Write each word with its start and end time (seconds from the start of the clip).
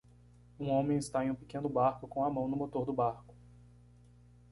Um 0.59 0.71
homem 0.71 0.97
está 0.97 1.23
em 1.23 1.29
um 1.29 1.35
pequeno 1.35 1.69
barco 1.69 2.07
com 2.07 2.25
a 2.25 2.29
mão 2.33 2.47
no 2.47 2.57
motor 2.57 2.87
do 2.87 2.91
barco. 2.91 3.35